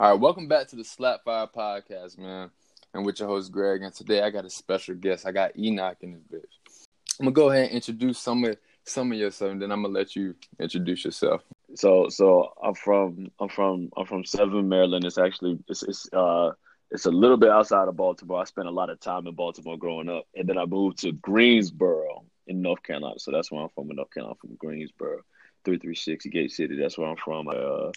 [0.00, 2.50] All right, welcome back to the Slap Fire Podcast, man.
[2.94, 3.82] And with your host Greg.
[3.82, 5.26] And today I got a special guest.
[5.26, 6.86] I got Enoch in this bitch.
[7.20, 9.92] I'm gonna go ahead and introduce some of some of yourself, and then I'm gonna
[9.92, 11.42] let you introduce yourself.
[11.74, 15.04] So, so I'm from I'm from I'm from Severn, Maryland.
[15.04, 16.52] It's actually it's it's uh
[16.90, 18.40] it's a little bit outside of Baltimore.
[18.40, 21.12] I spent a lot of time in Baltimore growing up, and then I moved to
[21.12, 23.18] Greensboro in North Carolina.
[23.18, 24.32] So that's where I'm from in North Carolina.
[24.42, 25.20] I'm from Greensboro,
[25.62, 26.78] three three six Gate City.
[26.78, 27.48] That's where I'm from.
[27.48, 27.92] Uh,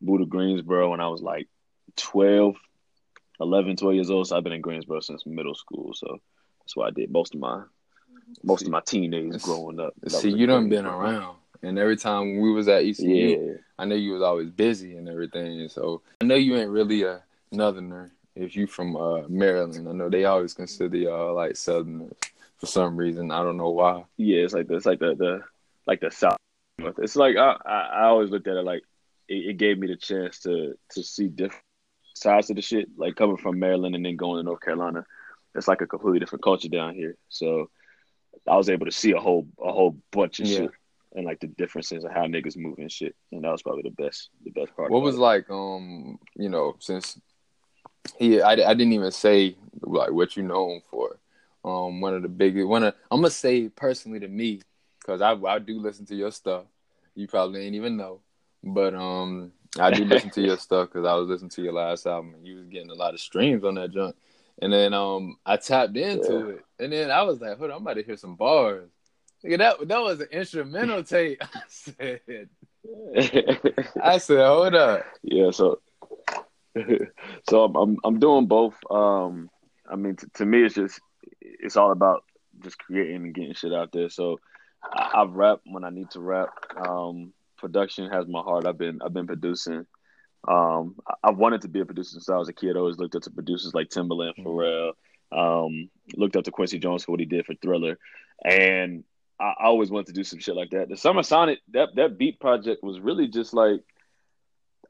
[0.00, 1.48] moved to Greensboro when I was like
[1.96, 2.56] 12,
[3.40, 4.26] 11, 12 years old.
[4.26, 5.94] So I've been in Greensboro since middle school.
[5.94, 6.20] So
[6.60, 7.62] that's what I did most of my
[8.42, 9.94] most of my teenage growing up.
[10.08, 11.36] See, you done been around.
[11.62, 13.54] And every time we was at ECU, yeah.
[13.78, 15.60] I know you was always busy and everything.
[15.60, 19.88] And so I know you ain't really a northerner if you from uh, Maryland.
[19.88, 22.12] I know they always consider y'all like southerners
[22.58, 23.32] for some reason.
[23.32, 24.04] I don't know why.
[24.16, 25.42] Yeah, it's like the, it's like the, the
[25.86, 26.36] like the south.
[26.78, 28.84] It's like I, I, I always looked at it like
[29.28, 31.62] it, it, gave me the chance to to see different
[32.14, 32.88] sides of the shit.
[32.96, 35.04] Like coming from Maryland and then going to North Carolina,
[35.54, 37.16] it's like a completely different culture down here.
[37.28, 37.70] So
[38.46, 40.58] I was able to see a whole a whole bunch of yeah.
[40.58, 40.70] shit
[41.14, 43.14] and like the differences of how niggas move and shit.
[43.32, 44.90] And that was probably the best the best part.
[44.90, 45.20] What was it.
[45.20, 47.20] like um you know since
[48.18, 51.18] he I, I didn't even say like what you known for.
[51.64, 54.62] Um one of the biggest one of I'm gonna say personally to me
[55.00, 56.64] because I I do listen to your stuff.
[57.14, 58.20] You probably ain't even know,
[58.74, 62.06] but um I do listen to your stuff because I was listening to your last
[62.06, 64.16] album and you was getting a lot of streams on that junk.
[64.60, 66.54] And then um I tapped into yeah.
[66.54, 68.90] it, and then I was like, "Hold on, I'm about to hear some bars."
[69.42, 71.42] that that was an instrumental tape.
[71.54, 72.20] I said,
[74.02, 75.04] I said, hold up.
[75.22, 75.80] Yeah, so
[77.48, 78.76] so I'm, I'm I'm doing both.
[78.90, 79.50] Um,
[79.90, 81.00] I mean, t- to me, it's just
[81.40, 82.24] it's all about
[82.60, 84.08] just creating and getting shit out there.
[84.08, 84.38] So
[84.82, 86.50] I, I rap when I need to rap.
[86.76, 88.66] Um, production has my heart.
[88.66, 89.86] I've been I've been producing.
[90.46, 92.76] Um, I, I wanted to be a producer since I was a kid.
[92.76, 94.46] I always looked up to producers like Timbaland, mm-hmm.
[94.46, 94.92] Pharrell.
[95.30, 97.98] Um, looked up to Quincy Jones for what he did for Thriller,
[98.44, 99.04] and
[99.38, 100.88] I, I always wanted to do some shit like that.
[100.88, 103.80] The Summer Sonic that that beat project was really just like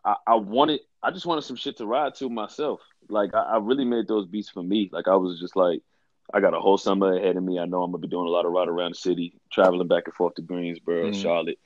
[0.05, 2.81] I, I wanted I just wanted some shit to ride to myself.
[3.09, 4.91] Like I, I, really made those beats for me.
[4.93, 5.81] Like I was just like,
[6.33, 7.59] I got a whole summer ahead of me.
[7.59, 10.05] I know I'm gonna be doing a lot of ride around the city, traveling back
[10.07, 11.21] and forth to Greensboro, mm-hmm.
[11.21, 11.59] Charlotte,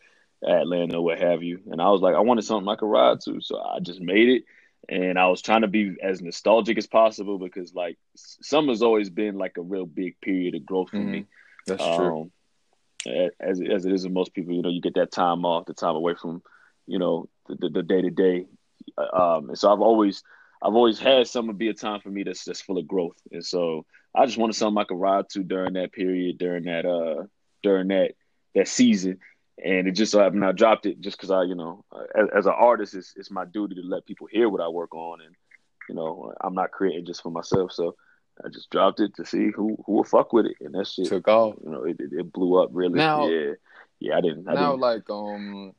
[0.46, 1.60] Atlanta, what have you.
[1.70, 4.28] And I was like, I wanted something I could ride to, so I just made
[4.28, 4.44] it.
[4.88, 9.38] And I was trying to be as nostalgic as possible because like summer's always been
[9.38, 11.12] like a real big period of growth for mm-hmm.
[11.12, 11.26] me.
[11.66, 12.30] That's um, true
[13.06, 14.54] as as it is with most people.
[14.54, 16.42] You know, you get that time off, the time away from,
[16.86, 18.46] you know, the day to day.
[18.98, 20.22] Um, and so I've always
[20.62, 23.44] I've always had summer be a time for me that's that's full of growth, and
[23.44, 27.24] so I just wanted something I could ride to during that period, during that uh
[27.62, 28.12] during that
[28.54, 29.18] that season.
[29.62, 32.46] And it just so happened I dropped it just because I, you know, as, as
[32.46, 35.34] an artist, it's, it's my duty to let people hear what I work on, and
[35.88, 37.72] you know, I'm not creating just for myself.
[37.72, 37.94] So
[38.44, 41.06] I just dropped it to see who who will fuck with it, and that shit
[41.06, 41.56] took off.
[41.62, 42.98] You know, it, it, it blew up really.
[42.98, 43.52] Now, yeah,
[44.00, 44.16] yeah.
[44.16, 44.48] I didn't.
[44.48, 44.80] I now, didn't.
[44.80, 45.74] like, um,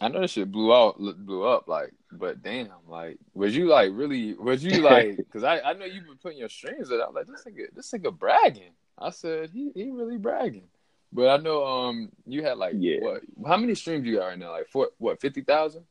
[0.00, 1.66] I know this shit blew out, blew up.
[1.66, 4.34] Like, but damn, like, was you like really?
[4.34, 5.16] Was you like?
[5.16, 7.00] Because I I know you've been putting your strings in.
[7.00, 8.72] I'm like, this nigga, this nigga bragging.
[8.96, 10.68] I said he he really bragging.
[11.12, 12.98] But I know um you had like yeah.
[13.00, 13.22] what?
[13.46, 14.50] How many streams you got right now?
[14.50, 15.20] Like four, what?
[15.20, 15.84] Fifty thousand.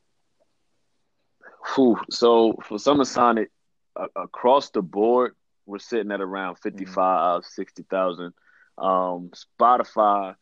[2.10, 3.50] So for Summer Sonic,
[3.96, 5.34] uh, across the board,
[5.66, 6.78] we're sitting at around mm-hmm.
[6.78, 8.32] 55, 60,000.
[8.78, 9.30] Um,
[9.60, 10.36] Spotify,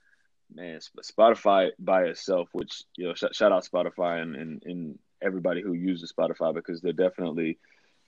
[0.54, 5.62] man, Spotify by itself, which, you know, sh- shout out Spotify and, and, and everybody
[5.62, 7.58] who uses Spotify because they're definitely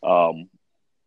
[0.03, 0.49] um,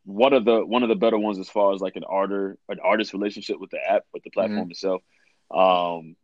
[0.04, 2.80] one of the one of the better ones as far as like an artist an
[2.84, 4.72] artist relationship with the app with the platform mm-hmm.
[4.72, 5.04] itself.
[5.54, 6.16] Um,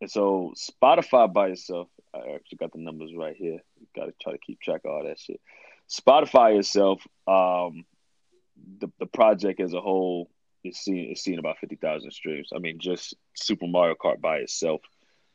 [0.00, 3.60] and so Spotify by itself, I actually got the numbers right here.
[3.94, 5.40] Got to try to keep track of all that shit.
[5.88, 7.84] Spotify itself, um,
[8.78, 10.30] the, the project as a whole
[10.64, 12.50] is seeing is seeing about fifty thousand streams.
[12.54, 14.80] I mean, just Super Mario Kart by itself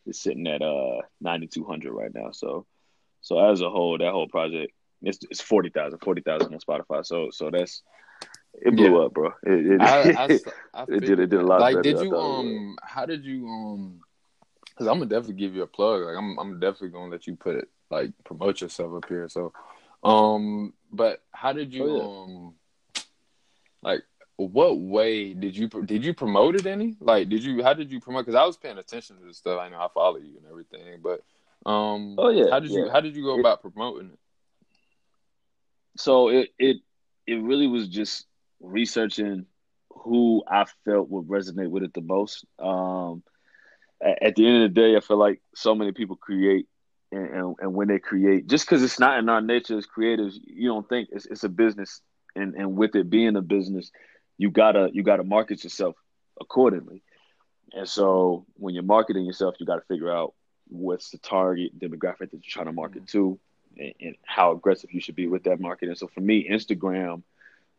[0.06, 2.32] is sitting at uh ninety two hundred right now.
[2.32, 2.66] So
[3.22, 4.72] so as a whole, that whole project
[5.02, 7.06] it's it's 40,000, 40,000 on Spotify.
[7.06, 7.84] So so that's
[8.62, 9.06] it blew yeah.
[9.06, 9.34] up, bro.
[9.44, 10.40] It, it, I, I,
[10.82, 11.62] I it did it did a lot.
[11.62, 12.76] Like, did you um?
[12.82, 14.02] How did you um?
[14.66, 16.02] Because I'm gonna definitely give you a plug.
[16.02, 19.28] Like, I'm I'm definitely gonna let you put it like promote yourself up here.
[19.30, 19.54] So,
[20.04, 22.34] um, but how did you oh, yeah.
[22.34, 22.54] um?
[23.82, 24.04] like
[24.38, 28.00] what way did you did you promote it any like did you how did you
[28.00, 30.46] promote because i was paying attention to the stuff i know i follow you and
[30.50, 31.24] everything but
[31.70, 32.80] um oh yeah how did yeah.
[32.80, 34.20] you how did you go about promoting it
[35.98, 36.78] so it it
[37.26, 38.28] it really was just
[38.60, 39.46] researching
[39.90, 43.24] who i felt would resonate with it the most um
[44.02, 46.68] at, the end of the day i feel like so many people create
[47.12, 50.40] and, and, and when they create, just because it's not in our nature as creators,
[50.44, 52.02] you don't think it's, it's a business,
[52.36, 53.92] and and with it being a business,
[54.38, 55.96] you gotta you gotta market yourself
[56.40, 57.04] accordingly.
[57.74, 60.34] And so when you're marketing yourself, you got to figure out
[60.70, 63.18] what's the target demographic that you're trying to market mm-hmm.
[63.18, 63.40] to,
[63.78, 65.90] and, and, how aggressive you should be with that market.
[65.90, 67.24] And so for me, Instagram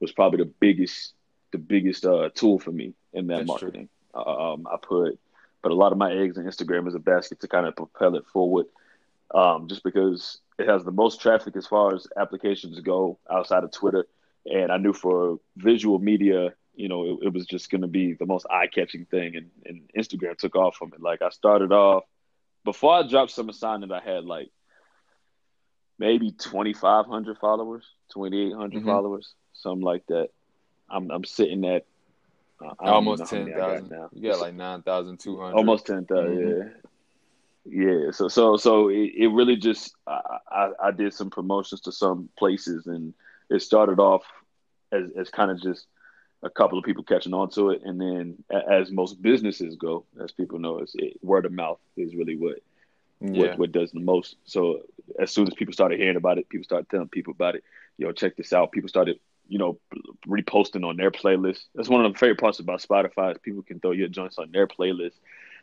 [0.01, 1.15] was probably the biggest
[1.51, 3.89] the biggest uh, tool for me in that That's marketing.
[4.15, 5.19] Uh, um, I put
[5.63, 8.17] put a lot of my eggs in Instagram as a basket to kind of propel
[8.17, 8.67] it forward,
[9.35, 13.73] um, just because it has the most traffic as far as applications go outside of
[13.73, 14.07] Twitter.
[14.51, 18.15] And I knew for visual media, you know, it, it was just going to be
[18.15, 19.37] the most eye catching thing.
[19.37, 21.03] And, and Instagram took off from it.
[21.03, 22.05] Like I started off
[22.69, 24.51] before I dropped Summer Sonic, I had like
[25.99, 28.87] maybe 2,500 followers, 2,800 mm-hmm.
[28.87, 30.31] followers, something like that.
[30.91, 31.85] I'm I'm sitting at
[32.63, 33.91] uh, almost ten thousand.
[33.91, 34.09] now.
[34.13, 35.57] You got like nine thousand two hundred.
[35.57, 36.39] Almost ten thousand.
[36.39, 37.81] Mm-hmm.
[37.81, 38.11] Yeah, yeah.
[38.11, 40.21] So so so it, it really just I,
[40.51, 43.15] I, I did some promotions to some places, and
[43.51, 44.25] it started off
[44.93, 45.87] as as kind of just
[46.43, 50.33] a couple of people catching on to it, and then as most businesses go, as
[50.33, 52.63] people know, it's it, word of mouth is really what
[53.21, 53.51] yeah.
[53.51, 54.37] what, what does the most.
[54.45, 54.83] So
[55.19, 57.65] as soon as people started hearing about it, people started telling people about it.
[57.97, 58.71] Yo, check this out.
[58.71, 59.79] People started, you know,
[60.27, 61.65] reposting on their playlist.
[61.75, 64.53] That's one of the favorite parts about Spotify is people can throw your joints on
[64.53, 65.15] their playlist,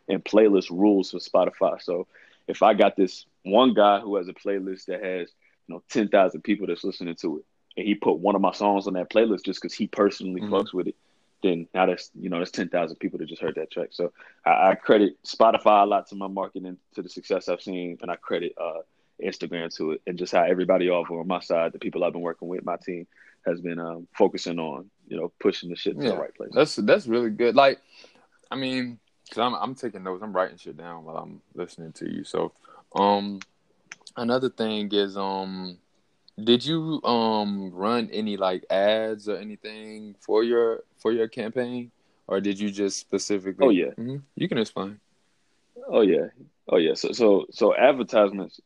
[0.09, 1.81] and playlist rules for Spotify.
[1.81, 2.07] So
[2.47, 5.29] if I got this one guy who has a playlist that has,
[5.67, 7.45] you know, ten thousand people that's listening to it,
[7.77, 10.53] and he put one of my songs on that playlist just because he personally mm-hmm.
[10.53, 10.95] fucks with it,
[11.43, 13.89] then now that's you know that's ten thousand people that just heard that track.
[13.91, 14.11] So
[14.45, 18.09] I, I, credit Spotify a lot to my marketing to the success I've seen, and
[18.09, 18.81] I credit uh,
[19.23, 22.21] Instagram to it, and just how everybody over on my side, the people I've been
[22.21, 23.07] working with, my team
[23.45, 26.51] has been um, focusing on you know pushing the shit to yeah, the right place.
[26.53, 27.55] That's that's really good.
[27.55, 27.79] Like,
[28.51, 28.99] I mean,
[29.29, 32.23] cause I'm I'm taking notes, I'm writing shit down while I'm listening to you.
[32.23, 32.51] So,
[32.95, 33.39] um,
[34.17, 35.77] another thing is um
[36.43, 41.91] did you um run any like ads or anything for your for your campaign,
[42.27, 43.65] or did you just specifically?
[43.65, 44.17] Oh yeah, mm-hmm.
[44.35, 44.99] you can explain.
[45.87, 46.27] Oh yeah,
[46.67, 46.93] oh yeah.
[46.93, 48.59] So so so advertisements,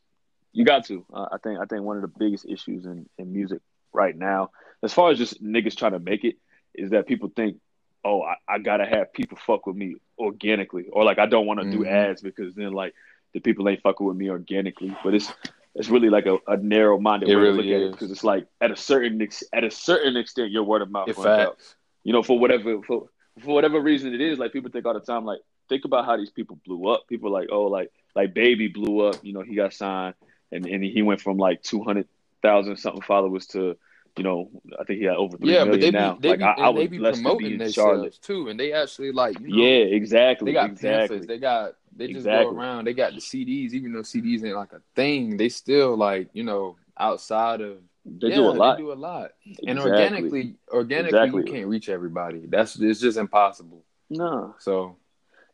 [0.52, 1.04] you got to.
[1.12, 3.60] Uh, I think I think one of the biggest issues in in music
[3.92, 4.50] right now,
[4.82, 6.36] as far as just niggas trying to make it,
[6.74, 7.58] is that people think,
[8.04, 11.60] oh, I, I gotta have people fuck with me organically, or like I don't want
[11.60, 11.82] to mm-hmm.
[11.82, 12.94] do ads because then like
[13.34, 14.96] the people ain't fucking with me organically.
[15.02, 15.32] But it's
[15.74, 17.72] it's really like a, a narrow minded way really to look is.
[17.72, 20.82] at it because it's like at a certain ex- at a certain extent your word
[20.82, 21.58] of mouth out.
[22.04, 23.08] You know, for whatever for
[23.40, 26.16] for whatever reason it is, like people think all the time, like think about how
[26.16, 27.06] these people blew up.
[27.08, 29.16] People like, oh, like like baby blew up.
[29.22, 30.14] You know, he got signed
[30.52, 32.08] and and he went from like two hundred
[32.42, 33.76] thousand something followers to
[34.16, 36.14] you know, I think he had over three yeah, million but they now.
[36.14, 38.72] Be, they like be, I, I was blessed to be in Charlotte too, and they
[38.72, 40.46] actually like you know, yeah, exactly.
[40.46, 41.20] They got exactly.
[41.20, 42.52] They got they just exactly.
[42.52, 42.86] go around.
[42.86, 45.36] They got the CDs, even though CDs ain't like a thing.
[45.36, 48.76] They still like you know outside of they yeah, do a lot.
[48.76, 49.68] They do a lot, exactly.
[49.68, 51.42] and organically, organically, exactly.
[51.46, 52.46] you can't reach everybody.
[52.48, 53.84] That's it's just impossible.
[54.08, 54.96] No, so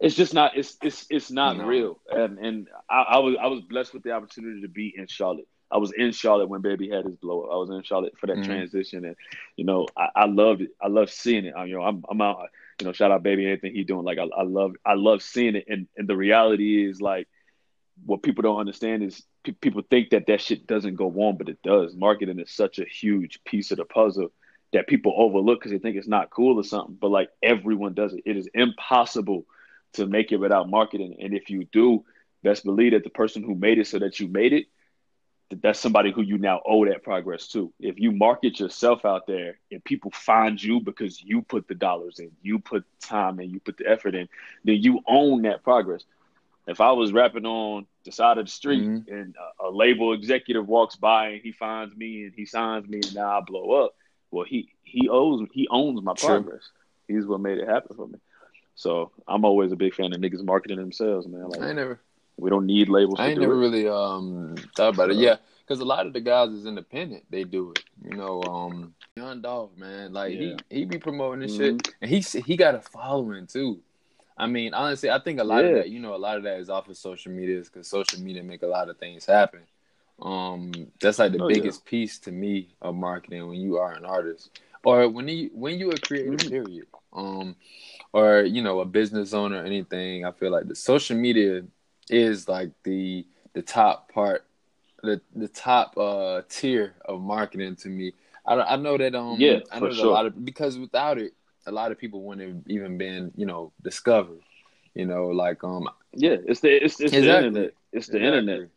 [0.00, 0.56] it's just not.
[0.56, 1.66] It's it's it's not no.
[1.66, 1.98] real.
[2.10, 5.48] And and I, I was I was blessed with the opportunity to be in Charlotte.
[5.70, 7.52] I was in Charlotte when Baby had his blow up.
[7.52, 8.50] I was in Charlotte for that mm-hmm.
[8.50, 9.16] transition, and
[9.56, 10.70] you know, I, I loved it.
[10.80, 11.54] I love seeing it.
[11.56, 12.48] I, you know, I'm, I'm out.
[12.80, 14.04] You know, shout out Baby anything he doing.
[14.04, 15.64] Like I, I love, I love seeing it.
[15.68, 17.26] And and the reality is like,
[18.04, 19.22] what people don't understand is
[19.60, 21.94] people think that that shit doesn't go on, but it does.
[21.94, 24.28] Marketing is such a huge piece of the puzzle
[24.72, 26.96] that people overlook because they think it's not cool or something.
[27.00, 28.22] But like everyone does it.
[28.26, 29.46] It is impossible
[29.94, 31.16] to make it without marketing.
[31.20, 32.04] And if you do,
[32.42, 34.66] best believe that the person who made it so that you made it
[35.50, 37.72] that's somebody who you now owe that progress to.
[37.78, 42.18] If you market yourself out there and people find you because you put the dollars
[42.18, 44.28] in, you put time in, you put the effort in,
[44.64, 46.04] then you own that progress.
[46.66, 49.12] If I was rapping on the side of the street mm-hmm.
[49.12, 52.98] and a, a, label executive walks by and he finds me and he signs me
[53.04, 53.94] and now I blow up,
[54.32, 56.68] well he he owes he owns my progress.
[57.06, 58.18] He's what made it happen for me.
[58.74, 61.48] So I'm always a big fan of niggas marketing themselves, man.
[61.48, 62.00] Like I never
[62.36, 63.18] we don't need labels.
[63.18, 63.58] I ain't never it.
[63.58, 65.16] really um thought about it.
[65.16, 67.24] Yeah, because a lot of the guys is independent.
[67.30, 67.84] They do it.
[68.04, 70.56] You know, um, Young Dolph, man, like yeah.
[70.70, 71.78] he he be promoting this mm-hmm.
[71.78, 73.80] shit, and he he got a following too.
[74.38, 75.70] I mean, honestly, I think a lot yeah.
[75.70, 78.20] of that, you know, a lot of that is off of social media, because social
[78.20, 79.60] media make a lot of things happen.
[80.20, 81.90] Um, that's like the oh, biggest yeah.
[81.90, 85.90] piece to me of marketing when you are an artist, or when you when you
[85.90, 86.48] a creator, mm-hmm.
[86.50, 86.86] period.
[87.14, 87.56] Um,
[88.12, 90.24] or you know, a business owner, anything.
[90.24, 91.62] I feel like the social media
[92.08, 94.46] is like the the top part,
[95.02, 98.12] the the top uh tier of marketing to me.
[98.46, 100.06] I I know that um yeah I know sure.
[100.06, 101.32] a lot of because without it,
[101.66, 104.40] a lot of people wouldn't have even been you know discovered.
[104.94, 107.22] You know, like um yeah, it's the it's, it's exactly.
[107.22, 107.72] the internet.
[107.92, 108.38] It's the exactly.
[108.38, 108.68] internet.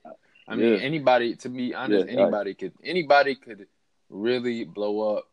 [0.48, 0.80] I mean, yeah.
[0.80, 3.68] anybody to be honest, yeah, anybody I, could anybody could
[4.10, 5.30] really blow up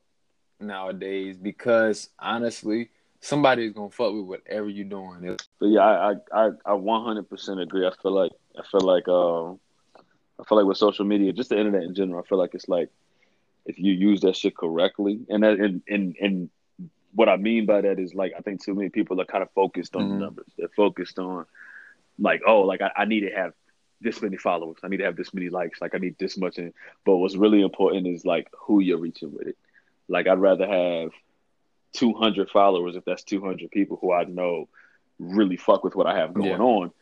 [0.60, 2.90] nowadays because honestly,
[3.26, 5.36] somebody's gonna fuck with whatever you're doing.
[5.58, 7.86] But yeah, I I I 100% agree.
[7.86, 9.58] I feel like I feel like um
[10.38, 12.68] I feel like with social media, just the internet in general, I feel like it's
[12.68, 12.90] like
[13.64, 16.50] if you use that shit correctly, and that and and and
[17.14, 19.50] what I mean by that is like I think too many people are kind of
[19.52, 20.12] focused on mm-hmm.
[20.12, 20.52] the numbers.
[20.56, 21.46] They're focused on
[22.18, 23.52] like oh like I, I need to have
[24.00, 24.76] this many followers.
[24.82, 25.80] I need to have this many likes.
[25.80, 26.58] Like I need this much.
[26.58, 26.72] In,
[27.04, 29.56] but what's really important is like who you're reaching with it.
[30.08, 31.10] Like I'd rather have
[31.96, 34.68] 200 followers if that's 200 people who I know
[35.18, 36.58] really fuck with what I have going yeah.
[36.58, 36.92] on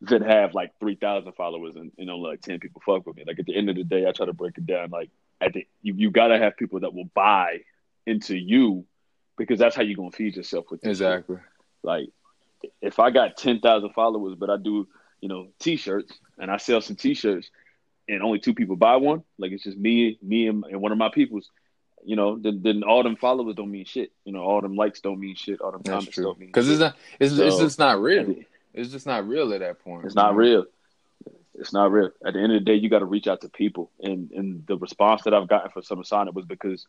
[0.00, 3.24] than have like 3,000 followers and you know like 10 people fuck with me.
[3.26, 4.90] Like at the end of the day, I try to break it down.
[4.90, 7.60] Like at the you, you gotta have people that will buy
[8.06, 8.86] into you
[9.36, 11.36] because that's how you're gonna feed yourself with exactly.
[11.82, 12.08] Like
[12.80, 14.88] if I got 10,000 followers, but I do
[15.20, 17.50] you know t-shirts and I sell some t-shirts
[18.08, 20.98] and only two people buy one, like it's just me, me and, and one of
[20.98, 21.50] my people's
[22.04, 24.12] you know, then, then all them followers don't mean shit.
[24.24, 25.60] You know, all them likes don't mean shit.
[25.60, 26.24] All them That's comments true.
[26.24, 26.96] don't mean because it's not.
[27.18, 28.34] It's, so, it's just not real.
[28.72, 30.04] It's just not real at that point.
[30.06, 30.64] It's not real.
[31.54, 32.10] It's not real.
[32.24, 34.66] At the end of the day, you got to reach out to people, and and
[34.66, 36.86] the response that I've gotten for Summer Sonic was because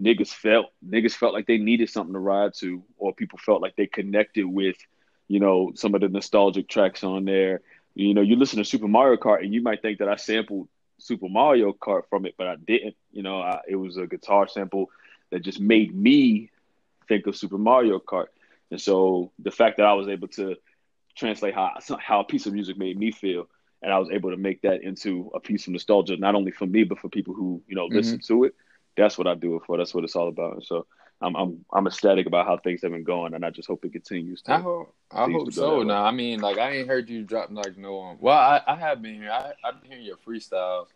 [0.00, 3.76] niggas felt niggas felt like they needed something to ride to, or people felt like
[3.76, 4.76] they connected with,
[5.28, 7.62] you know, some of the nostalgic tracks on there.
[7.94, 10.68] You know, you listen to Super Mario Kart, and you might think that I sampled
[11.02, 12.96] Super Mario Kart from it, but I didn't.
[13.12, 14.90] You know, I, it was a guitar sample
[15.30, 16.50] that just made me
[17.08, 18.26] think of Super Mario Kart.
[18.70, 20.56] And so the fact that I was able to
[21.16, 23.48] translate how how a piece of music made me feel,
[23.82, 26.66] and I was able to make that into a piece of nostalgia, not only for
[26.66, 28.34] me but for people who you know listen mm-hmm.
[28.34, 28.54] to it.
[28.96, 29.76] That's what I do it for.
[29.76, 30.54] That's what it's all about.
[30.54, 30.86] And so
[31.22, 33.92] I'm I'm I'm ecstatic about how things have been going, and I just hope it
[33.92, 34.42] continues.
[34.42, 35.82] To, I hope I hope so.
[35.82, 38.00] Now, I mean, like I ain't heard you drop like no.
[38.02, 39.30] Um, well, I, I have been here.
[39.30, 40.86] I I've been hearing your freestyles.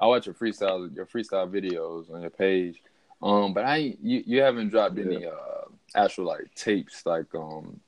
[0.00, 2.82] I watch your freestyle your freestyle videos on your page.
[3.22, 5.04] Um, but I you you haven't dropped yeah.
[5.04, 5.32] any uh
[5.94, 7.80] actual like tapes like um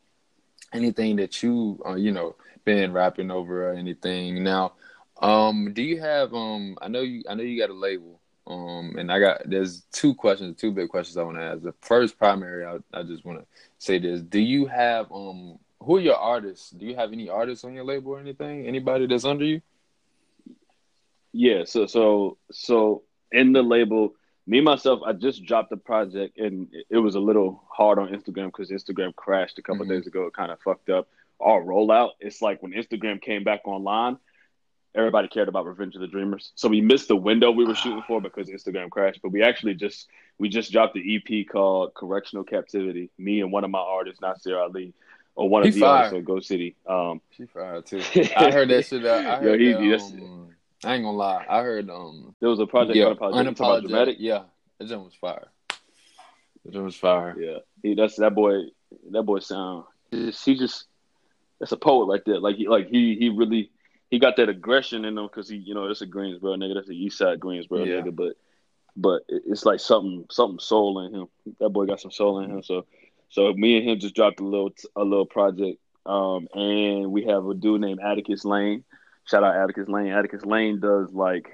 [0.73, 4.42] anything that you uh, you know been rapping over or anything.
[4.44, 4.73] Now,
[5.20, 6.78] um, do you have um?
[6.80, 8.19] I know you I know you got a label.
[8.50, 11.62] Um, and I got there's two questions, two big questions I want to ask.
[11.62, 13.47] The first primary, I, I just want to
[13.78, 16.71] say this: Do you have um, who are your artists?
[16.71, 18.66] Do you have any artists on your label or anything?
[18.66, 19.62] Anybody that's under you?
[21.33, 24.14] Yeah, so so so in the label,
[24.49, 28.47] me myself, I just dropped the project, and it was a little hard on Instagram
[28.47, 29.95] because Instagram crashed a couple mm-hmm.
[29.95, 30.26] days ago.
[30.26, 31.09] It kind of fucked up
[31.40, 32.11] our rollout.
[32.19, 34.19] It's like when Instagram came back online,
[34.94, 36.52] everybody cared about Revenge of the Dreamers.
[36.54, 39.20] So we missed the window we were shooting for because Instagram crashed.
[39.23, 43.11] But we actually just we just dropped the EP called Correctional Captivity.
[43.18, 44.92] Me and one of my artists, Nasir Ali,
[45.35, 45.92] or one of the fired.
[45.92, 46.76] artists of Go City.
[46.87, 48.02] Um, she fired too.
[48.37, 49.04] I heard that shit.
[49.04, 50.49] Uh, I heard Yo, he, that, um,
[50.85, 51.44] I ain't gonna lie.
[51.49, 54.42] I heard um there was a project yeah, unapologetic, unapologetic yeah.
[54.78, 55.49] That joint was fire.
[56.64, 57.37] That joint was fire.
[57.38, 58.64] Yeah, he, that's that boy.
[59.11, 59.85] That boy sound.
[60.11, 60.87] He just
[61.61, 62.40] that's a poet right there.
[62.40, 63.70] Like he like he he really
[64.10, 66.74] he got that aggression in him because he, you know, that's a Greensboro nigga.
[66.74, 68.00] That's the East Side Greensboro yeah.
[68.00, 68.14] nigga.
[68.14, 68.34] But,
[68.96, 71.28] but it's like something, something soul in him.
[71.60, 72.62] That boy got some soul in him.
[72.62, 72.86] So,
[73.28, 75.78] so me and him just dropped a little, a little project.
[76.06, 78.84] Um, and we have a dude named Atticus Lane.
[79.24, 80.08] Shout out Atticus Lane.
[80.08, 81.50] Atticus Lane does like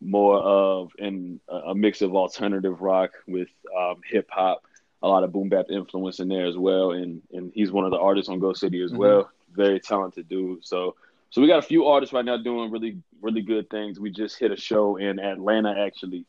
[0.00, 4.64] more of in a mix of alternative rock with um, hip hop,
[5.02, 6.92] a lot of boom bap influence in there as well.
[6.92, 8.98] And and he's one of the artists on Go City as mm-hmm.
[8.98, 9.30] well.
[9.52, 10.64] Very talented dude.
[10.64, 10.96] So
[11.30, 14.00] so we got a few artists right now doing really, really good things.
[14.00, 16.26] We just hit a show in Atlanta actually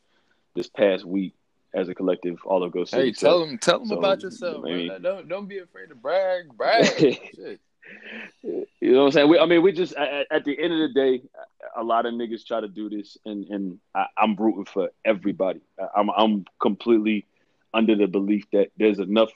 [0.54, 1.34] this past week
[1.74, 3.06] as a collective, all of Go City.
[3.06, 4.64] Hey, tell them, tell them so, about yourself.
[4.64, 6.86] I mean, don't don't be afraid to brag, brag.
[6.98, 7.60] Shit.
[8.42, 9.28] You know what I'm saying?
[9.28, 11.22] We, I mean, we just at, at, the end of the day,
[11.76, 15.60] a lot of niggas try to do this, and and I, am rooting for everybody.
[15.96, 17.26] I'm I'm completely
[17.74, 19.30] under the belief that there's enough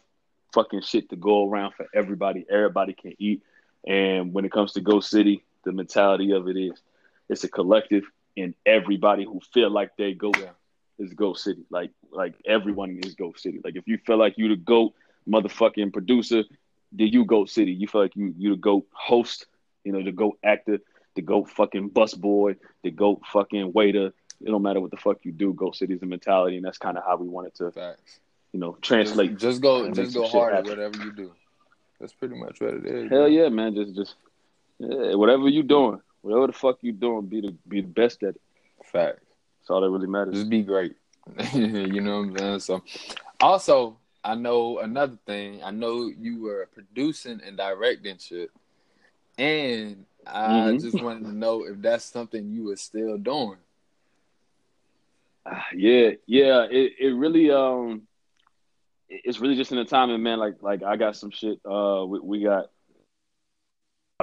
[0.54, 2.46] fucking shit to go around for everybody.
[2.49, 3.42] Everybody can eat,
[3.87, 6.80] and when it comes to Go City, the mentality of it is
[7.28, 8.04] it's a collective
[8.37, 10.50] and everybody who feel like they go yeah.
[10.99, 11.64] is Go City.
[11.70, 13.61] Like like everyone is Go City.
[13.62, 14.94] Like if you feel like you the GOAT
[15.28, 16.44] motherfucking producer,
[16.92, 17.73] then you Go City.
[17.73, 19.46] You feel like you you the GOAT host,
[19.85, 20.78] you know, the GOAT actor,
[21.14, 24.12] the GOAT fucking bus boy, the GOAT fucking waiter.
[24.40, 26.78] It don't matter what the fuck you do, Go City is the mentality, and that's
[26.78, 28.20] kind of how we wanted to Facts.
[28.52, 29.32] you know, translate.
[29.32, 31.32] Just, just go just go hard at whatever you do.
[31.99, 33.11] That's pretty much what it is.
[33.11, 33.32] Hell man.
[33.32, 33.75] yeah, man.
[33.75, 34.14] Just just
[34.78, 38.35] yeah, whatever you doing, whatever the fuck you doing, be the be the best at
[38.37, 38.40] it.
[38.92, 39.18] Fact.
[39.61, 40.35] That's all that really matters.
[40.35, 40.95] Just be great.
[41.54, 42.61] you know what I'm saying?
[42.61, 42.83] So,
[43.40, 45.61] also, I know another thing.
[45.64, 48.50] I know you were producing and directing shit,
[49.38, 50.80] and I Mhm.
[50.80, 53.59] just wanted to know if that's something you were still doing.
[55.45, 56.66] Ah, yeah, yeah.
[56.71, 58.02] It it really um,
[59.09, 60.38] it's really just in the timing, man.
[60.38, 61.59] Like like I got some shit.
[61.64, 62.71] Uh, we, we got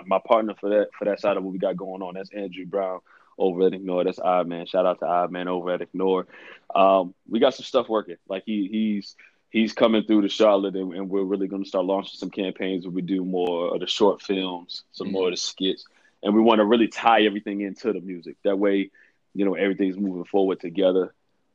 [0.06, 2.16] my partner for that for that side of what we got going on.
[2.16, 3.00] That's Andrew Brown
[3.38, 4.04] over at Ignore.
[4.04, 4.66] That's Odd Man.
[4.66, 6.28] Shout out to Odd Man over at Ignore.
[6.74, 8.18] Um, we got some stuff working.
[8.28, 9.16] Like he he's
[9.50, 12.86] he's coming through to Charlotte, and, and we're really going to start launching some campaigns
[12.86, 15.86] where we do more of the short films, some more of the skits,
[16.24, 18.36] and we want to really tie everything into the music.
[18.44, 18.92] That way,
[19.34, 21.14] you know, everything's moving forward together.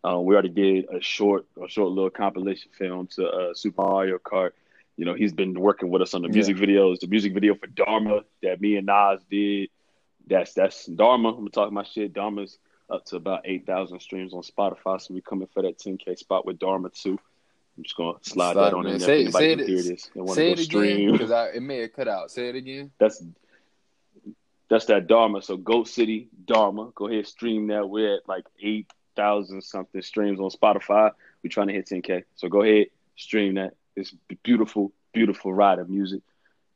[0.08, 4.18] Uh, we already did a short, a short little compilation film to uh, Super Mario
[4.18, 4.52] Kart.
[4.98, 6.98] You know, he's been working with us on the music videos.
[6.98, 9.70] The music video for Dharma that me and Nas did.
[10.26, 11.30] That's that's Dharma.
[11.30, 12.12] I'm talking my shit.
[12.12, 12.58] Dharma's
[12.90, 16.44] up to about eight thousand streams on Spotify, so we coming for that 10k spot
[16.44, 17.18] with Dharma too.
[17.76, 18.94] I'm just gonna slide, Slide that on man.
[18.94, 19.06] in there.
[19.06, 21.12] Say- anybody say can it- hear this and want to go it again stream.
[21.12, 22.30] because it may have cut out.
[22.32, 22.90] Say it again.
[22.98, 23.22] That's
[24.68, 25.40] that's that Dharma.
[25.42, 26.90] So Goat City Dharma.
[26.94, 27.88] Go ahead, stream that.
[27.88, 31.12] We're at like eight thousand something streams on Spotify.
[31.42, 32.24] We're trying to hit 10k.
[32.34, 32.86] So go ahead,
[33.16, 33.74] stream that.
[33.98, 36.22] It's beautiful, beautiful ride of music.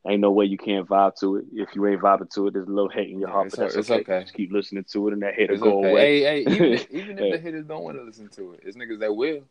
[0.05, 1.45] Ain't no way you can't vibe to it.
[1.53, 3.63] If you ain't vibing to it, there's a little hate in your heart, it's but
[3.63, 4.01] that's it's okay.
[4.01, 4.21] okay.
[4.23, 5.89] Just keep listening to it, and that hate will go okay.
[5.89, 6.21] away.
[6.21, 8.75] Hey, hey, even if, even if the hitters don't want to listen to it, it's
[8.75, 9.43] niggas that will.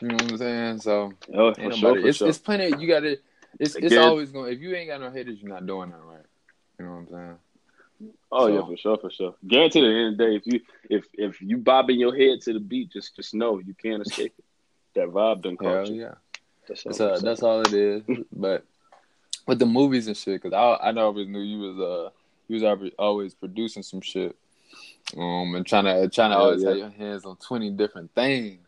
[0.00, 0.80] You know what I'm saying?
[0.80, 2.28] So Oh, for sure, for it's sure.
[2.28, 2.76] it's plenty.
[2.76, 3.16] You got to.
[3.60, 4.52] It's it's always going.
[4.52, 6.26] If you ain't got no haters, you're not doing that right.
[6.80, 7.38] You know what I'm saying?
[8.32, 9.34] Oh So- yeah, for sure, for sure.
[9.46, 12.40] Guaranteed at the end of the day, if you if if you bobbing your head
[12.42, 14.44] to the beat, just just know you can't escape it.
[14.96, 16.00] That vibe done Hell caught you.
[16.00, 16.14] yeah.
[16.68, 16.90] That's all.
[16.92, 18.02] That's uh, that's all it is.
[18.32, 18.64] but
[19.46, 22.10] with the movies and shit, because I I know always knew you was uh
[22.48, 24.36] you was always, producing some shit,
[25.16, 26.68] um, and trying to trying to always yeah.
[26.70, 28.60] have your hands on twenty different things.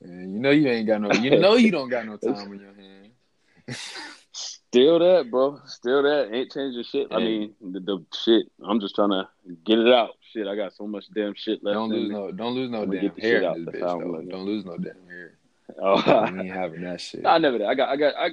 [0.00, 2.60] And you know you ain't got no, you know you don't got no time in
[2.60, 3.94] your hands.
[4.32, 5.60] Still that, bro.
[5.66, 6.30] Still that.
[6.32, 7.06] Ain't changing shit.
[7.12, 8.50] I mean, the, the shit.
[8.62, 9.28] I'm just trying to
[9.64, 10.10] get it out.
[10.32, 11.74] Shit, I got so much damn shit left.
[11.74, 12.14] Don't in lose me.
[12.16, 13.56] no, don't lose no damn hair shit out.
[13.56, 14.30] this bitch.
[14.30, 15.38] Don't lose no damn hair.
[15.80, 17.26] Oh, ain't having that shit.
[17.26, 17.66] I never did.
[17.66, 18.30] I got, I got, I,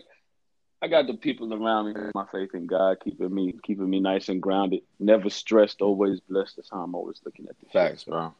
[0.81, 2.01] I got the people around me.
[2.15, 4.81] My faith in God, keeping me, keeping me nice and grounded.
[4.99, 6.57] Never stressed, always blessed.
[6.57, 8.11] That's how I'm always looking at the Facts, shit.
[8.13, 8.33] bro.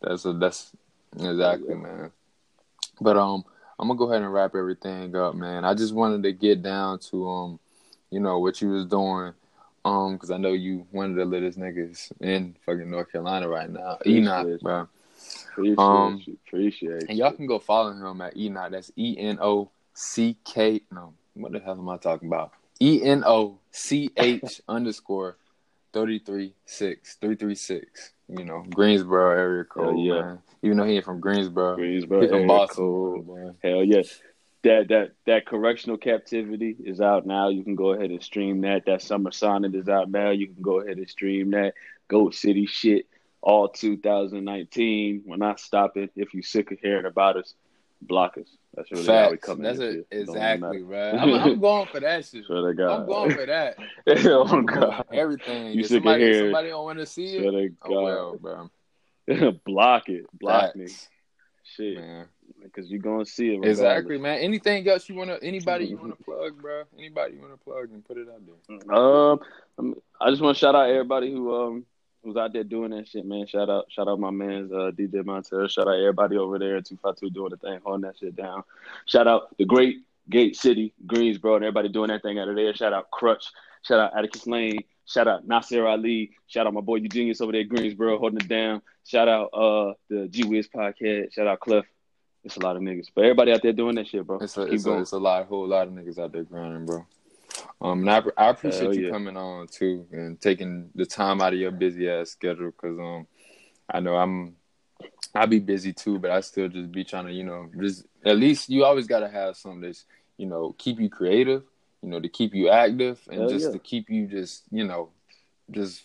[0.00, 0.72] That's a, that's
[1.18, 1.74] exactly, Yeah.
[1.74, 2.10] man.
[3.00, 3.44] But um,
[3.78, 5.64] I'm gonna go ahead and wrap everything up, man.
[5.64, 7.60] I just wanted to get down to um,
[8.10, 9.32] you know, what you was doing,
[9.84, 13.68] um, because I know you one of the littest niggas in fucking North Carolina right
[13.70, 14.88] now, Enoch, bro.
[15.52, 16.36] Appreciate Um, you.
[16.46, 17.24] Appreciate And you.
[17.24, 18.70] y'all can go follow him at Enoch.
[18.70, 20.80] That's E N O C K.
[20.92, 22.52] No, what the hell am I talking about?
[22.80, 25.36] E N O C H underscore
[25.92, 28.12] thirty three six three three six.
[28.28, 29.84] You know, Greensboro area code.
[29.86, 30.20] Hell yeah.
[30.20, 30.38] man.
[30.62, 32.76] Even though he ain't from Greensboro, Greensboro, he from Boston.
[32.76, 33.56] code.
[33.62, 34.20] Hell yes.
[34.64, 37.48] That that that correctional captivity is out now.
[37.48, 38.86] You can go ahead and stream that.
[38.86, 40.30] That summer sonic is out now.
[40.30, 41.74] You can go ahead and stream that.
[42.08, 43.06] Goat City shit.
[43.40, 45.22] All 2019.
[45.26, 46.10] We're not stopping.
[46.16, 47.54] If you sick of hearing about us,
[48.02, 48.48] block us.
[48.74, 49.46] That's really how we Facts.
[49.46, 49.84] come That's in.
[49.84, 49.88] it.
[49.88, 50.26] this shit.
[50.26, 51.10] Don't Exactly, bro.
[51.10, 52.46] I'm, I'm going for that shit.
[52.46, 52.90] To God.
[53.00, 53.76] I'm going for that.
[54.08, 55.04] oh God.
[55.12, 55.72] everything.
[55.72, 58.02] You if sick of somebody, if hearing- somebody don't want to see it, to oh
[58.02, 58.70] well, bro.
[59.64, 60.26] block it.
[60.38, 60.88] Block me.
[61.76, 61.96] Shit.
[61.98, 62.26] man.
[62.62, 63.50] Because you're gonna see it.
[63.50, 63.78] regardless.
[63.78, 64.38] Exactly, man.
[64.38, 65.38] Anything else you wanna?
[65.42, 66.84] Anybody you wanna plug, bro?
[66.98, 68.96] Anybody you wanna plug and put it out there?
[68.96, 71.86] Um, I just want to shout out everybody who um
[72.22, 73.46] who's out there doing that shit, man.
[73.46, 75.68] Shout out, shout out my man's uh, DJ Montero.
[75.68, 78.36] Shout out everybody over there at two five two doing the thing, holding that shit
[78.36, 78.64] down.
[79.06, 82.74] Shout out the great Gate City, Greensboro, and everybody doing that thing out of there.
[82.74, 83.46] Shout out Crutch.
[83.82, 84.84] Shout out Atticus Lane.
[85.06, 86.32] Shout out Nasir Ali.
[86.48, 88.82] Shout out my boy Eugenius over there at Greensboro holding it down.
[89.04, 91.32] Shout out uh the G Wiz podcast.
[91.32, 91.84] Shout out Clef.
[92.44, 94.38] It's a lot of niggas, but everybody out there doing that shit, bro.
[94.38, 97.04] It's a, it's a, it's a lot, whole lot of niggas out there grinding, bro.
[97.80, 101.58] Um, and I, I appreciate you coming on too and taking the time out of
[101.58, 103.26] your busy ass schedule because um,
[103.92, 104.56] I know I'm,
[105.34, 108.36] I be busy too, but I still just be trying to, you know, just at
[108.36, 110.06] least you always got to have something that's,
[110.38, 111.62] you know, keep you creative,
[112.02, 113.72] you know, to keep you active and Hell just yeah.
[113.72, 115.10] to keep you just, you know,
[115.70, 116.02] just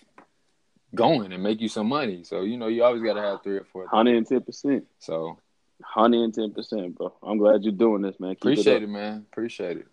[0.94, 2.24] going and make you some money.
[2.24, 3.88] So you know, you always got to have three or four.
[3.88, 4.86] Hundred and ten percent.
[5.00, 5.40] So
[5.84, 7.14] Hundred and ten percent, bro.
[7.24, 8.36] I'm glad you're doing this, man.
[8.36, 8.84] Keep appreciate it.
[8.84, 9.26] it, man.
[9.32, 9.88] Appreciate it.